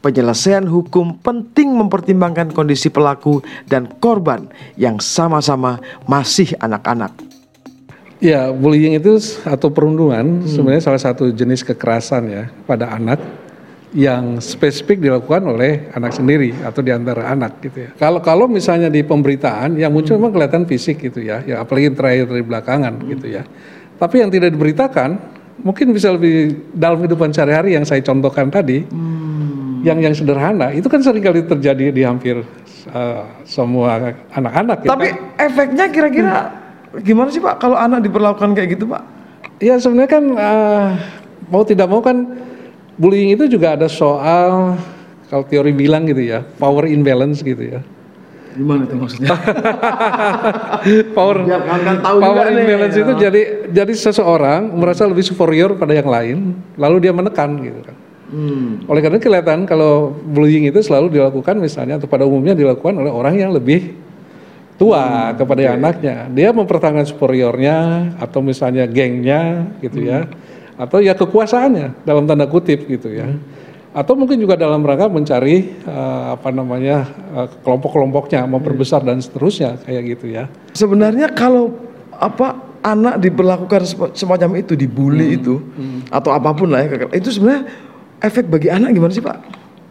Penyelesaian 0.02 0.66
hukum 0.66 1.22
penting 1.22 1.74
mempertimbangkan 1.78 2.50
kondisi 2.50 2.90
pelaku 2.90 3.46
dan 3.70 3.86
korban 4.02 4.50
yang 4.74 4.98
sama-sama 4.98 5.78
masih 6.10 6.58
anak-anak. 6.58 7.27
Ya, 8.18 8.50
bullying 8.50 8.98
itu 8.98 9.22
atau 9.46 9.70
perundungan 9.70 10.42
hmm. 10.42 10.50
sebenarnya 10.50 10.84
salah 10.90 11.02
satu 11.02 11.30
jenis 11.30 11.62
kekerasan 11.62 12.24
ya 12.26 12.44
pada 12.66 12.90
anak 12.90 13.22
yang 13.94 14.42
spesifik 14.44 15.00
dilakukan 15.00 15.48
oleh 15.48 15.88
anak 15.96 16.18
sendiri 16.18 16.52
atau 16.66 16.82
di 16.82 16.90
antara 16.90 17.30
anak 17.30 17.62
gitu 17.62 17.88
ya. 17.88 17.90
Kalau 17.96 18.20
kalau 18.20 18.50
misalnya 18.50 18.90
di 18.90 19.06
pemberitaan 19.06 19.78
yang 19.78 19.94
muncul 19.94 20.18
hmm. 20.18 20.22
memang 20.28 20.34
kelihatan 20.34 20.64
fisik 20.66 20.98
gitu 20.98 21.22
ya, 21.22 21.46
ya 21.46 21.62
apalagi 21.62 21.94
terakhir 21.94 22.26
dari 22.26 22.44
belakangan 22.44 22.94
hmm. 22.98 23.08
gitu 23.16 23.28
ya. 23.38 23.44
Tapi 24.02 24.16
yang 24.26 24.30
tidak 24.34 24.50
diberitakan 24.58 25.10
mungkin 25.62 25.94
bisa 25.94 26.10
lebih 26.10 26.58
dalam 26.74 27.02
kehidupan 27.06 27.30
sehari-hari 27.34 27.78
yang 27.78 27.86
saya 27.86 28.02
contohkan 28.02 28.50
tadi, 28.50 28.82
hmm. 28.82 29.86
yang 29.86 30.02
yang 30.02 30.14
sederhana 30.18 30.74
itu 30.74 30.90
kan 30.90 31.06
sering 31.06 31.22
kali 31.22 31.46
terjadi 31.46 31.94
di 31.94 32.02
hampir 32.02 32.42
uh, 32.92 33.24
semua 33.46 34.18
anak-anak. 34.34 34.84
Ya 34.84 34.90
Tapi 34.90 35.08
kan? 35.14 35.18
efeknya 35.38 35.86
kira-kira 35.94 36.38
hmm. 36.38 36.67
Gimana 37.02 37.30
sih 37.30 37.42
Pak 37.42 37.62
kalau 37.62 37.78
anak 37.78 38.06
diperlakukan 38.06 38.54
kayak 38.58 38.78
gitu 38.78 38.90
Pak? 38.90 39.04
Ya 39.58 39.78
sebenarnya 39.82 40.12
kan 40.12 40.24
uh, 40.38 40.88
mau 41.50 41.64
tidak 41.66 41.88
mau 41.90 42.02
kan 42.02 42.38
bullying 42.98 43.34
itu 43.34 43.46
juga 43.50 43.78
ada 43.78 43.90
soal 43.90 44.78
kalau 45.28 45.44
teori 45.44 45.76
bilang 45.76 46.08
gitu 46.08 46.24
ya, 46.24 46.40
power 46.58 46.88
imbalance 46.88 47.44
gitu 47.44 47.78
ya. 47.78 47.80
Gimana 48.58 48.90
itu 48.90 48.96
maksudnya? 48.98 49.36
power 51.18 51.38
ya, 51.46 51.58
kan, 51.62 51.80
kan 51.84 51.96
tahu 52.02 52.18
power 52.24 52.46
imbalance 52.50 52.96
nih, 52.96 53.04
itu 53.04 53.14
ya. 53.14 53.20
jadi 53.30 53.42
jadi 53.70 53.94
seseorang 53.94 54.62
merasa 54.74 55.06
lebih 55.06 55.28
superior 55.28 55.76
pada 55.78 55.94
yang 55.94 56.10
lain, 56.10 56.38
lalu 56.80 56.98
dia 57.04 57.14
menekan 57.14 57.60
gitu 57.62 57.82
kan. 57.86 57.96
Hmm. 58.28 58.84
Oleh 58.92 59.00
karena 59.00 59.20
kelihatan 59.24 59.64
kalau 59.64 60.12
bullying 60.12 60.68
itu 60.68 60.84
selalu 60.84 61.16
dilakukan 61.16 61.56
misalnya 61.60 61.96
atau 61.96 62.12
pada 62.12 62.28
umumnya 62.28 62.56
dilakukan 62.56 62.92
oleh 63.00 63.12
orang 63.12 63.40
yang 63.40 63.52
lebih 63.56 63.96
tua 64.78 65.34
hmm, 65.34 65.36
kepada 65.42 65.62
okay. 65.66 65.76
anaknya. 65.76 66.16
Dia 66.32 66.50
mempertahankan 66.54 67.06
superiornya 67.10 67.78
atau 68.22 68.40
misalnya 68.46 68.86
gengnya 68.86 69.74
gitu 69.82 70.06
ya. 70.06 70.24
hmm. 70.24 70.32
ya 70.32 70.56
atau 70.78 71.02
ya 71.02 71.18
kekuasaannya 71.18 72.06
dalam 72.06 72.30
tanda 72.30 72.46
kutip 72.46 72.86
gitu 72.86 73.10
ya. 73.10 73.34
Atau 73.98 74.14
mungkin 74.14 74.38
juga 74.38 74.54
dalam 74.54 74.86
rangka 74.86 75.10
mencari 75.10 75.74
uh, 75.90 76.38
apa 76.38 76.54
namanya 76.54 77.10
uh, 77.34 77.50
kelompok-kelompoknya, 77.66 78.46
memperbesar 78.46 79.02
dan 79.02 79.18
seterusnya 79.18 79.82
kayak 79.82 80.04
gitu 80.16 80.38
ya. 80.38 80.46
Sebenarnya 80.78 81.34
kalau 81.34 81.74
apa 82.14 82.62
anak 82.86 83.18
diperlakukan 83.26 84.14
semacam 84.14 84.62
itu, 84.62 84.78
dibully 84.78 85.34
hmm. 85.34 85.38
itu 85.42 85.56
hmm. 85.58 86.00
atau 86.14 86.30
apa 86.30 86.54
pun 86.54 86.70
lah 86.70 86.86
ya, 86.86 87.10
itu 87.10 87.34
sebenarnya 87.34 87.66
efek 88.22 88.46
bagi 88.46 88.70
anak 88.70 88.94
gimana 88.94 89.12
sih 89.18 89.26
Pak? 89.26 89.38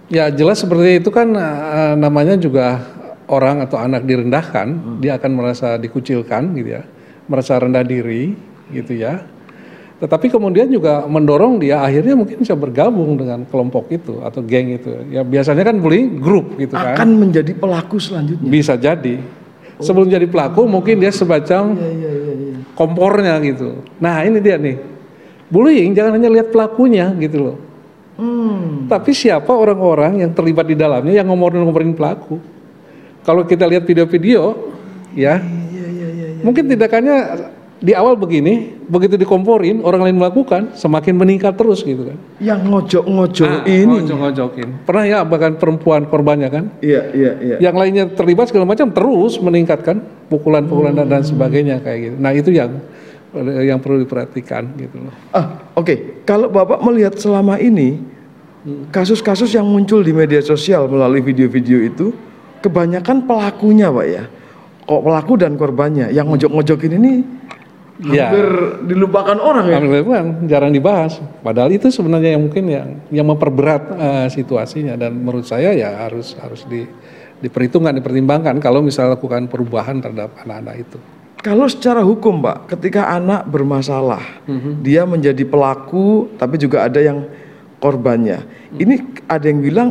Ya 0.07 0.31
jelas 0.31 0.63
seperti 0.63 1.03
itu 1.03 1.11
kan 1.11 1.35
uh, 1.35 1.99
namanya 1.99 2.39
juga 2.39 2.79
orang 3.27 3.63
atau 3.63 3.79
anak 3.79 4.07
direndahkan, 4.07 4.69
hmm. 4.71 4.99
dia 5.03 5.19
akan 5.19 5.31
merasa 5.35 5.75
dikucilkan 5.77 6.55
gitu 6.59 6.79
ya, 6.79 6.83
merasa 7.27 7.59
rendah 7.59 7.83
diri 7.83 8.35
gitu 8.71 8.99
ya 8.99 9.37
tetapi 9.97 10.29
kemudian 10.29 10.69
juga 10.69 11.09
mendorong 11.09 11.57
dia 11.57 11.81
akhirnya 11.81 12.13
mungkin 12.13 12.37
bisa 12.45 12.53
bergabung 12.53 13.17
dengan 13.17 13.49
kelompok 13.49 13.89
itu 13.89 14.21
atau 14.21 14.45
geng 14.45 14.77
itu. 14.77 14.93
Ya 15.09 15.25
biasanya 15.25 15.65
kan 15.65 15.81
bullying 15.81 16.21
grup 16.21 16.53
gitu 16.61 16.77
kan. 16.77 16.93
Akan 16.93 17.17
menjadi 17.17 17.57
pelaku 17.57 17.97
selanjutnya. 17.97 18.45
Bisa 18.45 18.77
jadi. 18.77 19.25
Oh. 19.81 19.85
Sebelum 19.85 20.13
jadi 20.13 20.29
pelaku 20.29 20.69
mungkin 20.69 21.01
dia 21.01 21.09
semacam 21.09 21.81
ya, 21.81 21.89
ya, 21.89 22.13
ya, 22.13 22.33
ya. 22.37 22.57
kompornya 22.77 23.35
gitu. 23.41 23.81
Nah 23.97 24.21
ini 24.21 24.37
dia 24.45 24.61
nih. 24.61 24.77
Bullying 25.49 25.97
jangan 25.97 26.21
hanya 26.21 26.29
lihat 26.29 26.53
pelakunya 26.53 27.17
gitu 27.17 27.39
loh. 27.41 27.57
Hmm. 28.21 28.93
Tapi 28.93 29.17
siapa 29.17 29.49
orang-orang 29.49 30.21
yang 30.21 30.33
terlibat 30.37 30.69
di 30.69 30.77
dalamnya 30.77 31.17
yang 31.17 31.25
ngomorin-ngomorin 31.33 31.97
pelaku. 31.97 32.37
Kalau 33.27 33.43
kita 33.43 33.67
lihat 33.67 33.83
video-video 33.83 34.71
ya, 35.19 35.43
ya, 35.43 35.83
ya, 35.83 35.87
ya, 35.91 36.09
ya, 36.15 36.27
mungkin 36.47 36.71
tindakannya 36.71 37.17
di 37.77 37.93
awal 37.93 38.15
begini, 38.17 38.79
begitu 38.87 39.19
dikomporin 39.19 39.83
orang 39.83 40.09
lain 40.09 40.17
melakukan, 40.17 40.73
semakin 40.79 41.19
meningkat 41.19 41.59
terus 41.59 41.83
gitu 41.83 42.09
kan. 42.09 42.19
Yang 42.39 42.61
ngojok-ngojok 42.71 43.51
nah, 43.51 43.69
ini. 43.69 43.97
Ngojok-ngojokin. 44.01 44.69
Pernah 44.89 45.05
ya 45.05 45.19
bahkan 45.27 45.59
perempuan 45.59 46.07
korbannya 46.07 46.49
kan? 46.49 46.65
Iya, 46.81 47.03
iya, 47.13 47.33
iya. 47.43 47.57
Yang 47.59 47.75
lainnya 47.77 48.05
terlibat 48.15 48.49
segala 48.49 48.65
macam 48.65 48.95
terus 48.95 49.37
meningkatkan 49.43 50.01
pukulan-pukulan 50.31 50.95
hmm. 50.95 51.11
dan 51.11 51.23
sebagainya 51.27 51.83
kayak 51.83 51.99
gitu. 52.01 52.17
Nah, 52.23 52.33
itu 52.33 52.51
yang 52.55 52.71
yang 53.67 53.83
perlu 53.83 54.01
diperhatikan 54.01 54.73
gitu 54.81 54.97
loh. 55.03 55.15
Ah, 55.35 55.69
oke. 55.77 55.85
Okay. 55.85 55.97
Kalau 56.25 56.49
Bapak 56.49 56.81
melihat 56.81 57.19
selama 57.21 57.61
ini 57.61 58.01
kasus-kasus 58.89 59.53
yang 59.53 59.69
muncul 59.69 60.01
di 60.01 60.17
media 60.17 60.41
sosial 60.41 60.89
melalui 60.89 61.21
video-video 61.21 61.85
itu 61.85 62.17
kebanyakan 62.63 63.27
pelakunya, 63.27 63.89
Pak 63.93 64.07
ya. 64.07 64.25
Kok 64.87 65.03
pelaku 65.03 65.33
dan 65.35 65.59
korbannya 65.59 66.15
yang 66.15 66.31
ngojok-ngojokin 66.31 66.93
ini 67.03 67.13
ya. 68.07 68.31
hampir 68.31 68.47
dilupakan 68.87 69.39
orang 69.41 69.65
ya. 69.67 69.75
Hampir 69.83 69.91
dilupakan, 69.99 70.27
jarang 70.47 70.73
dibahas. 70.73 71.19
Padahal 71.43 71.75
itu 71.75 71.91
sebenarnya 71.91 72.39
yang 72.39 72.43
mungkin 72.47 72.65
yang 72.71 72.89
yang 73.11 73.27
memperberat 73.27 73.83
uh, 73.91 74.27
situasinya 74.31 74.95
dan 74.95 75.17
menurut 75.19 75.47
saya 75.49 75.75
ya 75.75 76.07
harus 76.07 76.39
harus 76.39 76.63
di 76.71 76.87
diperhitungkan, 77.41 77.93
dipertimbangkan 78.01 78.57
kalau 78.65 78.81
misalnya 78.81 79.19
lakukan 79.19 79.49
perubahan 79.51 80.01
terhadap 80.01 80.33
anak-anak 80.41 80.89
itu. 80.89 80.99
Kalau 81.45 81.69
secara 81.69 82.03
hukum, 82.03 82.43
Pak, 82.43 82.75
ketika 82.75 83.13
anak 83.13 83.47
bermasalah, 83.47 84.43
mm-hmm. 84.49 84.73
dia 84.83 85.07
menjadi 85.07 85.45
pelaku, 85.47 86.33
tapi 86.41 86.59
juga 86.59 86.89
ada 86.89 86.99
yang 86.99 87.29
korbannya. 87.79 88.43
Mm-hmm. 88.43 88.83
Ini 88.83 88.95
ada 89.31 89.45
yang 89.47 89.61
bilang 89.63 89.89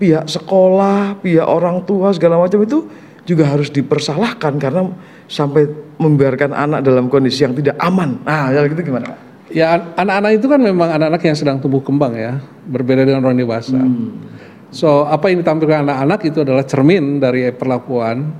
pihak 0.00 0.24
sekolah, 0.24 1.20
pihak 1.20 1.44
orang 1.44 1.84
tua 1.84 2.08
segala 2.16 2.40
macam 2.40 2.64
itu 2.64 2.88
juga 3.28 3.44
harus 3.44 3.68
dipersalahkan 3.68 4.56
karena 4.56 4.88
sampai 5.28 5.68
membiarkan 6.00 6.56
anak 6.56 6.80
dalam 6.80 7.12
kondisi 7.12 7.44
yang 7.44 7.52
tidak 7.52 7.76
aman. 7.78 8.16
Nah, 8.24 8.48
ya 8.50 8.64
gitu 8.64 8.80
gimana? 8.80 9.14
Ya 9.52 9.76
anak-anak 9.94 10.40
itu 10.40 10.46
kan 10.48 10.60
memang 10.62 10.88
anak-anak 10.88 11.22
yang 11.26 11.36
sedang 11.36 11.56
tumbuh 11.60 11.84
kembang 11.84 12.16
ya, 12.16 12.40
berbeda 12.66 13.04
dengan 13.04 13.22
orang 13.28 13.38
dewasa. 13.38 13.76
Hmm. 13.76 14.16
So 14.70 15.04
apa 15.04 15.28
yang 15.28 15.42
ditampilkan 15.42 15.84
anak-anak 15.84 16.20
itu 16.30 16.38
adalah 16.46 16.64
cermin 16.64 17.18
dari 17.18 17.50
perlakuan 17.50 18.30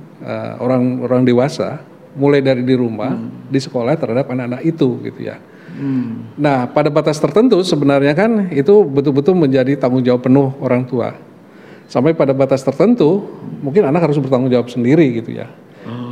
orang-orang 0.59 1.21
uh, 1.23 1.27
dewasa, 1.27 1.69
mulai 2.15 2.39
dari 2.39 2.63
di 2.63 2.75
rumah, 2.75 3.11
hmm. 3.11 3.51
di 3.51 3.59
sekolah 3.59 3.99
terhadap 3.99 4.31
anak-anak 4.31 4.63
itu 4.63 4.97
gitu 5.03 5.19
ya. 5.27 5.35
Hmm. 5.75 6.31
Nah 6.39 6.71
pada 6.71 6.87
batas 6.87 7.19
tertentu 7.19 7.59
sebenarnya 7.63 8.15
kan 8.15 8.47
itu 8.51 8.87
betul-betul 8.87 9.35
menjadi 9.35 9.75
tanggung 9.75 10.03
jawab 10.03 10.23
penuh 10.23 10.55
orang 10.63 10.87
tua. 10.87 11.11
Sampai 11.91 12.15
pada 12.15 12.31
batas 12.31 12.63
tertentu 12.63 13.27
mungkin 13.59 13.83
anak 13.83 14.07
harus 14.07 14.15
bertanggung 14.15 14.47
jawab 14.47 14.71
sendiri 14.71 15.19
gitu 15.19 15.35
ya 15.35 15.51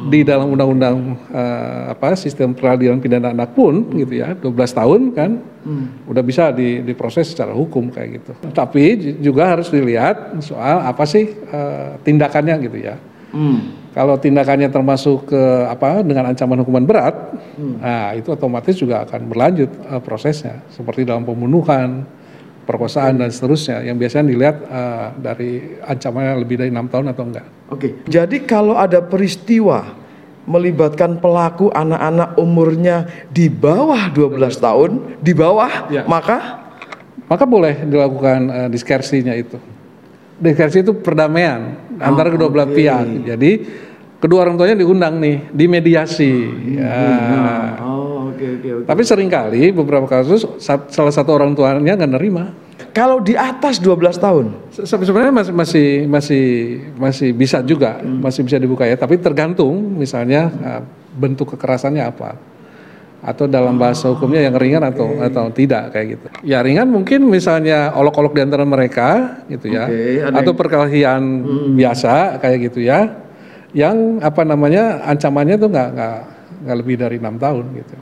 di 0.10 0.26
dalam 0.26 0.50
undang-undang 0.56 1.20
uh, 1.30 1.94
apa 1.94 2.18
sistem 2.18 2.58
peradilan 2.58 2.98
pidana 2.98 3.36
anak 3.36 3.54
pun 3.54 3.86
hmm. 3.86 3.96
gitu 4.02 4.14
ya 4.24 4.34
12 4.34 4.80
tahun 4.80 5.02
kan 5.14 5.32
hmm. 5.40 6.10
udah 6.10 6.24
bisa 6.26 6.50
di, 6.56 6.82
diproses 6.82 7.30
secara 7.30 7.54
hukum 7.54 7.94
kayak 7.94 8.22
gitu 8.22 8.32
tapi 8.56 8.98
juga 9.22 9.54
harus 9.56 9.70
dilihat 9.70 10.42
soal 10.42 10.82
apa 10.82 11.04
sih 11.06 11.30
uh, 11.52 12.00
tindakannya 12.02 12.56
gitu 12.66 12.78
ya 12.80 12.96
hmm. 13.36 13.92
kalau 13.94 14.18
tindakannya 14.18 14.72
termasuk 14.72 15.30
ke 15.30 15.42
apa 15.70 16.02
dengan 16.02 16.34
ancaman 16.34 16.64
hukuman 16.66 16.86
berat 16.88 17.16
hmm. 17.60 17.76
nah 17.84 18.16
itu 18.18 18.34
otomatis 18.34 18.74
juga 18.80 19.06
akan 19.06 19.22
berlanjut 19.30 19.70
uh, 19.92 20.02
prosesnya 20.02 20.66
seperti 20.74 21.06
dalam 21.06 21.28
pembunuhan 21.28 22.08
perkosaan 22.70 23.18
dan 23.18 23.34
seterusnya 23.34 23.82
yang 23.82 23.98
biasanya 23.98 24.30
dilihat 24.30 24.58
uh, 24.70 25.10
dari 25.18 25.82
ancamannya 25.82 26.38
lebih 26.46 26.62
dari 26.62 26.70
enam 26.70 26.86
tahun 26.86 27.10
atau 27.10 27.24
enggak. 27.26 27.46
Oke, 27.74 28.06
jadi 28.06 28.38
kalau 28.46 28.78
ada 28.78 29.02
peristiwa 29.02 29.98
melibatkan 30.46 31.18
pelaku 31.18 31.74
anak-anak 31.74 32.38
umurnya 32.38 33.10
di 33.34 33.50
bawah 33.50 34.14
12 34.14 34.38
tahun, 34.62 34.92
di 35.18 35.34
bawah, 35.34 35.90
ya. 35.90 36.06
maka 36.06 36.62
maka 37.26 37.44
boleh 37.50 37.90
dilakukan 37.90 38.40
uh, 38.50 38.70
diskersinya 38.70 39.34
itu. 39.34 39.58
Diskersi 40.38 40.86
itu 40.86 40.94
perdamaian 40.94 41.74
oh, 41.98 42.06
antara 42.06 42.30
kedua 42.30 42.54
belah 42.54 42.70
okay. 42.70 42.86
pihak. 42.86 43.06
Jadi 43.34 43.52
kedua 44.22 44.46
orang 44.46 44.62
tuanya 44.62 44.78
diundang 44.78 45.18
nih, 45.18 45.50
di 45.50 45.66
mediasi. 45.66 46.34
Oh, 46.46 46.78
ya. 46.78 46.94
Oh, 47.82 48.09
okay, 48.40 48.50
okay, 48.56 48.72
okay. 48.80 48.88
Tapi 48.88 49.02
sering 49.04 49.28
kali 49.28 49.76
beberapa 49.76 50.08
kasus 50.08 50.48
salah 50.88 51.12
satu 51.12 51.36
orang 51.36 51.52
tuanya 51.52 52.00
nggak 52.00 52.14
nerima. 52.16 52.56
Kalau 52.90 53.20
di 53.20 53.36
atas 53.36 53.78
12 53.78 54.18
tahun, 54.18 54.46
Se- 54.72 54.88
Sebenarnya 54.88 55.30
masih 55.36 55.54
masih 55.54 55.88
masih 56.08 56.44
masih 56.96 57.30
bisa 57.36 57.60
juga, 57.62 58.00
masih 58.02 58.42
bisa 58.42 58.56
dibuka 58.58 58.88
ya. 58.88 58.96
Tapi 58.96 59.20
tergantung 59.20 59.76
misalnya 59.94 60.48
uh, 60.50 60.82
bentuk 61.14 61.54
kekerasannya 61.54 62.02
apa, 62.02 62.40
atau 63.20 63.46
dalam 63.46 63.76
bahasa 63.78 64.10
hukumnya 64.10 64.42
yang 64.42 64.56
ringan 64.58 64.82
atau 64.82 65.22
atau 65.22 65.52
tidak 65.52 65.92
kayak 65.94 66.18
gitu. 66.18 66.28
Ya 66.42 66.64
ringan 66.64 66.88
mungkin 66.90 67.28
misalnya 67.30 67.94
olok-olok 67.94 68.34
di 68.34 68.42
antara 68.42 68.64
mereka 68.66 69.38
gitu 69.52 69.70
ya, 69.70 69.86
Oke, 69.86 70.24
ada 70.26 70.40
atau 70.42 70.52
perkelahian 70.56 71.22
biasa 71.76 72.40
kayak 72.42 72.74
gitu 72.74 72.80
ya, 72.82 73.12
yang 73.76 74.18
apa 74.24 74.42
namanya 74.42 75.04
ancamannya 75.06 75.62
tuh 75.62 75.70
nggak 75.70 75.90
nggak 75.94 76.16
nggak 76.66 76.78
lebih 76.80 76.96
dari 76.98 77.16
enam 77.22 77.38
tahun 77.38 77.66
gitu. 77.78 77.96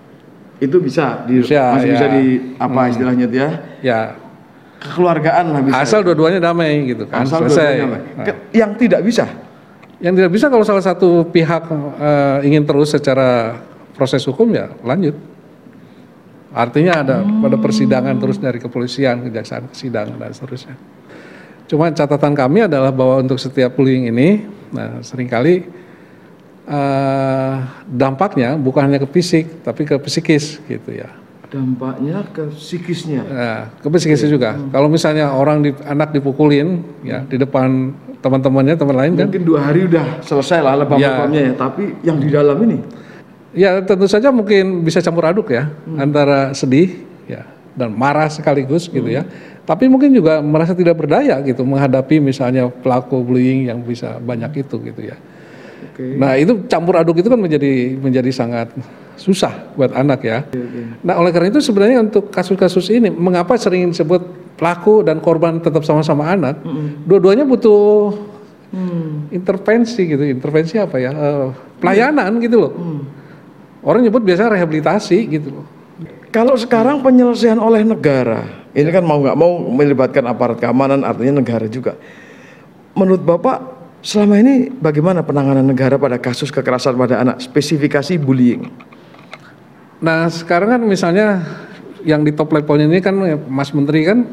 Itu 0.57 0.77
bisa, 0.77 1.21
di, 1.23 1.41
Bisa, 1.41 1.77
masih 1.77 1.89
ya. 1.89 1.93
bisa 1.93 2.07
di 2.09 2.23
apa 2.57 2.81
istilahnya 2.89 3.23
itu 3.25 3.37
ya? 3.37 3.49
Ya 3.79 3.99
Kekeluargaan 4.77 5.45
lah 5.49 5.61
bisa. 5.61 5.75
asal 5.79 5.99
dua-duanya 6.01 6.37
damai 6.39 6.85
gitu 6.85 7.05
kan, 7.05 7.25
Asal 7.25 7.45
selesai. 7.45 7.65
dua-duanya, 7.77 7.85
Pak. 7.87 8.01
Nah. 8.13 8.25
Ke- 8.25 8.39
Yang 8.53 8.71
tidak 8.77 9.01
bisa. 9.01 9.25
Yang 9.97 10.13
tidak 10.15 10.31
bisa 10.31 10.45
kalau 10.47 10.61
salah 10.61 10.85
satu 10.85 11.25
pihak 11.25 11.63
eh, 11.97 12.37
ingin 12.45 12.61
terus 12.61 12.93
secara 12.93 13.57
proses 13.93 14.21
hukum 14.23 14.49
ya 14.49 14.69
lanjut. 14.81 15.17
Artinya 16.47 17.03
ada 17.03 17.17
pada 17.21 17.57
persidangan 17.57 18.15
terus 18.17 18.37
dari 18.37 18.57
kepolisian, 18.57 19.25
kejaksaan, 19.25 19.69
kesidangan 19.69 20.15
dan 20.15 20.31
seterusnya. 20.31 20.73
Cuma 21.67 21.91
catatan 21.91 22.33
kami 22.33 22.65
adalah 22.65 22.89
bahwa 22.89 23.19
untuk 23.19 23.35
setiap 23.35 23.75
bullying 23.75 24.07
ini, 24.07 24.41
nah 24.71 25.03
sering 25.03 25.27
kali 25.27 25.67
eh, 26.67 27.53
dampaknya 27.87 28.59
bukan 28.59 28.91
hanya 28.91 28.99
ke 29.01 29.07
fisik 29.09 29.63
tapi 29.63 29.87
ke 29.87 29.95
psikis 30.03 30.59
gitu 30.67 30.91
ya. 30.91 31.09
Dampaknya 31.47 32.27
ke 32.35 32.51
psikisnya. 32.51 33.23
Nah, 33.23 33.61
ke 33.79 33.87
psikisnya 33.87 34.27
juga. 34.27 34.59
Kalau 34.67 34.91
misalnya 34.91 35.31
orang 35.31 35.63
di, 35.63 35.71
anak 35.87 36.11
dipukulin 36.11 36.83
ya 37.07 37.23
di 37.23 37.39
depan 37.39 37.95
teman-temannya 38.19 38.75
teman 38.75 38.95
lain 38.97 39.11
kan 39.15 39.27
Mungkin 39.31 39.45
dua 39.47 39.59
hari 39.63 39.87
udah 39.87 40.19
selesai 40.19 40.59
lah 40.59 40.75
lebam-lebamnya 40.83 41.41
ya. 41.47 41.53
Tapi 41.55 41.83
yang 42.03 42.19
di 42.19 42.27
dalam 42.27 42.59
ini, 42.67 42.77
Ya 43.55 43.79
tentu 43.81 44.05
saja 44.05 44.29
mungkin 44.29 44.83
bisa 44.83 45.01
campur 45.01 45.25
aduk 45.25 45.49
ya 45.49 45.71
antara 45.97 46.53
sedih 46.53 47.01
ya 47.25 47.41
dan 47.73 47.89
marah 47.95 48.27
sekaligus 48.27 48.85
gitu 48.85 49.07
ya. 49.07 49.23
Tapi 49.65 49.89
mungkin 49.89 50.13
juga 50.13 50.39
merasa 50.43 50.77
tidak 50.77 50.99
berdaya 50.99 51.39
gitu 51.41 51.65
menghadapi 51.65 52.21
misalnya 52.21 52.69
pelaku 52.69 53.19
bullying 53.23 53.67
yang 53.71 53.79
bisa 53.81 54.19
banyak 54.19 54.67
itu 54.67 54.75
gitu 54.83 55.01
ya. 55.09 55.17
Oke. 55.97 56.13
Nah 56.13 56.37
itu 56.37 56.61
campur 56.69 56.93
aduk 57.01 57.17
itu 57.17 57.25
kan 57.25 57.41
menjadi 57.41 57.97
menjadi 57.97 58.29
sangat 58.29 58.69
susah 59.17 59.73
buat 59.73 59.89
anak 59.97 60.21
ya. 60.21 60.45
Nah 61.01 61.17
oleh 61.17 61.33
karena 61.33 61.49
itu 61.49 61.57
sebenarnya 61.57 62.05
untuk 62.05 62.29
kasus-kasus 62.29 62.85
ini 62.93 63.09
mengapa 63.09 63.57
sering 63.57 63.89
disebut 63.89 64.21
pelaku 64.61 65.01
dan 65.01 65.17
korban 65.17 65.57
tetap 65.57 65.81
sama-sama 65.81 66.29
anak? 66.29 66.61
Dua-duanya 67.01 67.49
butuh 67.49 68.13
intervensi 69.33 70.05
gitu. 70.05 70.21
Intervensi 70.21 70.77
apa 70.77 71.01
ya? 71.01 71.09
Eh, 71.09 71.47
pelayanan 71.81 72.37
gitu 72.45 72.61
loh. 72.61 72.73
Orang 73.81 74.05
nyebut 74.05 74.21
biasanya 74.21 74.53
rehabilitasi 74.53 75.17
gitu 75.33 75.49
loh. 75.49 75.65
Kalau 76.29 76.53
sekarang 76.53 77.01
penyelesaian 77.01 77.57
oleh 77.57 77.81
negara, 77.81 78.45
ini 78.77 78.93
kan 78.93 79.01
mau 79.01 79.17
nggak 79.17 79.33
mau 79.33 79.57
melibatkan 79.73 80.27
aparat 80.29 80.61
keamanan, 80.61 81.01
artinya 81.01 81.41
negara 81.41 81.65
juga. 81.65 81.97
Menurut 82.93 83.23
Bapak, 83.25 83.57
selama 84.07 84.39
ini 84.39 84.71
bagaimana 84.71 85.19
penanganan 85.19 85.67
negara 85.67 85.99
pada 85.99 86.15
kasus 86.15 86.47
kekerasan 86.47 86.95
pada 86.95 87.19
anak, 87.19 87.43
spesifikasi 87.43 88.15
bullying? 88.15 88.71
Nah 89.99 90.31
sekarang 90.31 90.79
kan 90.79 90.81
misalnya 90.87 91.43
yang 92.07 92.23
di 92.23 92.31
top 92.31 92.55
levelnya 92.55 92.87
ini 92.87 93.03
kan 93.03 93.19
Mas 93.51 93.75
Menteri 93.75 94.07
kan 94.07 94.23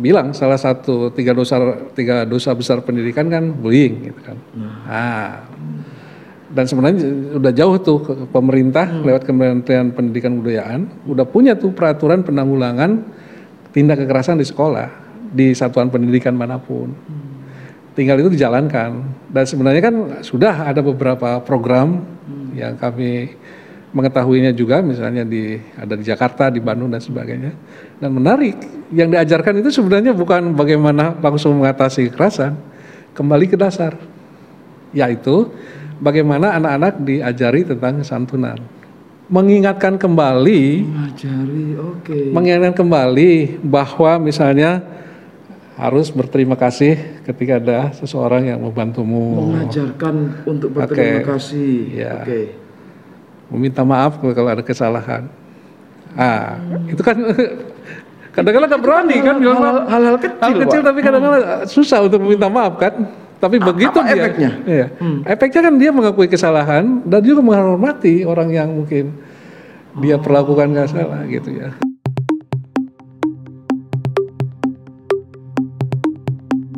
bilang 0.00 0.32
salah 0.32 0.56
satu 0.56 1.12
tiga 1.12 1.36
dosa 1.36 1.60
tiga 1.92 2.24
dosa 2.24 2.56
besar 2.56 2.80
pendidikan 2.80 3.28
kan 3.28 3.52
bullying 3.52 4.08
gitu 4.08 4.20
kan. 4.24 4.36
Nah, 4.88 5.44
dan 6.56 6.64
sebenarnya 6.64 7.36
udah 7.36 7.52
jauh 7.52 7.76
tuh 7.84 7.98
ke 8.00 8.12
pemerintah 8.32 8.88
lewat 9.04 9.28
Kementerian 9.28 9.92
Pendidikan 9.92 10.40
Kebudayaan 10.40 11.04
udah 11.04 11.26
punya 11.28 11.52
tuh 11.52 11.76
peraturan 11.76 12.24
penanggulangan 12.24 13.04
tindak 13.76 14.00
kekerasan 14.00 14.40
di 14.40 14.46
sekolah 14.48 14.88
di 15.36 15.52
satuan 15.52 15.92
pendidikan 15.92 16.32
mana 16.32 16.56
pun. 16.56 16.96
Tinggal 17.96 18.20
itu 18.20 18.36
dijalankan 18.36 18.90
dan 19.32 19.44
sebenarnya 19.48 19.82
kan 19.82 19.94
sudah 20.20 20.68
ada 20.68 20.84
beberapa 20.84 21.40
program 21.40 22.04
yang 22.52 22.76
kami 22.76 23.32
mengetahuinya 23.96 24.52
juga 24.52 24.84
misalnya 24.84 25.24
di 25.24 25.56
ada 25.80 25.96
di 25.96 26.04
Jakarta, 26.04 26.52
di 26.52 26.60
Bandung 26.60 26.92
dan 26.92 27.00
sebagainya. 27.00 27.56
Dan 27.96 28.12
menarik 28.12 28.60
yang 28.92 29.08
diajarkan 29.08 29.64
itu 29.64 29.72
sebenarnya 29.72 30.12
bukan 30.12 30.52
bagaimana 30.52 31.16
langsung 31.16 31.56
mengatasi 31.56 32.12
kekerasan, 32.12 32.52
kembali 33.16 33.48
ke 33.48 33.56
dasar 33.56 33.96
yaitu 34.92 35.48
bagaimana 35.96 36.52
anak-anak 36.60 37.00
diajari 37.00 37.64
tentang 37.64 38.04
kesantunan. 38.04 38.60
Mengingatkan 39.26 39.98
kembali 39.98 40.86
Mengajari, 40.86 41.74
oke. 41.74 42.18
mengingatkan 42.30 42.76
kembali 42.78 43.58
bahwa 43.64 44.22
misalnya 44.22 44.84
harus 45.76 46.08
berterima 46.08 46.56
kasih 46.56 47.20
ketika 47.22 47.60
ada 47.60 47.78
seseorang 47.92 48.48
yang 48.48 48.58
membantumu, 48.58 49.52
Mengajarkan 49.52 50.14
untuk 50.48 50.72
berterima 50.72 51.20
Oke. 51.20 51.28
kasih. 51.36 51.74
Ya. 51.92 52.24
Oke. 52.24 52.42
meminta 53.46 53.86
maaf 53.86 54.18
kalau 54.18 54.50
ada 54.50 54.64
kesalahan. 54.64 55.30
Ah, 56.18 56.58
itu 56.90 56.98
kan 56.98 57.14
kadang-kadang 58.34 58.68
nggak 58.74 58.82
berani 58.82 59.16
kan 59.22 59.36
bilang. 59.38 59.86
Hal- 59.86 60.18
kecil, 60.18 60.42
Hal 60.42 60.52
kecil 60.66 60.80
Pak. 60.82 60.86
tapi 60.90 60.98
kadang-kadang 61.04 61.44
susah 61.68 62.02
untuk 62.02 62.18
meminta 62.24 62.48
maaf 62.48 62.74
kan. 62.80 63.06
Tapi 63.36 63.60
begitu 63.60 63.92
apa 64.00 64.08
dia, 64.08 64.16
efeknya? 64.16 64.50
Iya. 64.64 64.86
efeknya 65.28 65.60
kan 65.68 65.74
dia 65.76 65.90
mengakui 65.92 66.24
kesalahan 66.24 67.04
dan 67.04 67.20
juga 67.20 67.44
menghormati 67.44 68.24
orang 68.24 68.48
yang 68.48 68.72
mungkin 68.72 69.12
dia 70.00 70.16
perlakukan 70.16 70.72
nggak 70.72 70.88
salah 70.88 71.20
gitu 71.28 71.52
ya. 71.52 71.68